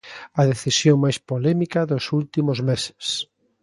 A 0.41 0.41
decisión 0.51 0.95
máis 1.03 1.17
polémica 1.29 1.87
dos 1.91 2.05
últimos 2.19 2.57
meses. 2.69 3.05